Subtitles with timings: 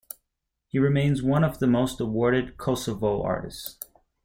[0.67, 3.77] He remains one of the most awarded Kosovo artists.